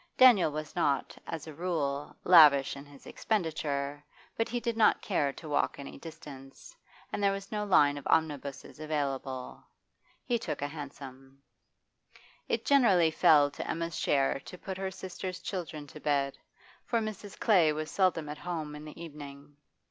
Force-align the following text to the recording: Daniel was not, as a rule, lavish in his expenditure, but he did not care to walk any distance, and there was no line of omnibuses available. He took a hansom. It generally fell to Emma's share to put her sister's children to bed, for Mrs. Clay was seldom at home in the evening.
Daniel 0.17 0.51
was 0.51 0.75
not, 0.75 1.15
as 1.27 1.45
a 1.45 1.53
rule, 1.53 2.15
lavish 2.23 2.75
in 2.75 2.85
his 2.87 3.05
expenditure, 3.05 4.03
but 4.35 4.49
he 4.49 4.59
did 4.59 4.75
not 4.75 4.99
care 4.99 5.31
to 5.31 5.47
walk 5.47 5.77
any 5.77 5.95
distance, 5.99 6.75
and 7.13 7.21
there 7.21 7.31
was 7.31 7.51
no 7.51 7.63
line 7.63 7.99
of 7.99 8.07
omnibuses 8.07 8.79
available. 8.79 9.63
He 10.25 10.39
took 10.39 10.63
a 10.63 10.67
hansom. 10.67 11.43
It 12.49 12.65
generally 12.65 13.11
fell 13.11 13.51
to 13.51 13.69
Emma's 13.69 13.95
share 13.99 14.39
to 14.39 14.57
put 14.57 14.75
her 14.79 14.89
sister's 14.89 15.39
children 15.39 15.85
to 15.85 15.99
bed, 15.99 16.35
for 16.83 16.97
Mrs. 16.99 17.39
Clay 17.39 17.71
was 17.71 17.91
seldom 17.91 18.27
at 18.27 18.39
home 18.39 18.73
in 18.73 18.85
the 18.85 18.99
evening. 18.99 19.55